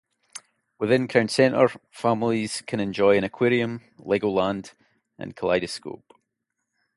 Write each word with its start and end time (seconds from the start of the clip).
Within 0.79 1.07
Crown 1.07 1.27
Center, 1.27 1.69
families 1.91 2.63
can 2.65 2.79
enjoy 2.79 3.19
an 3.19 3.23
aquarium, 3.23 3.81
Legoland, 3.99 4.73
and 5.19 5.35
Kaleidoscope. 5.35 6.15